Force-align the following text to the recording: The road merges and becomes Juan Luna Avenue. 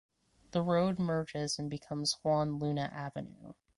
The 0.49 0.63
road 0.63 0.97
merges 0.97 1.59
and 1.59 1.69
becomes 1.69 2.17
Juan 2.23 2.57
Luna 2.57 2.89
Avenue. 2.91 3.53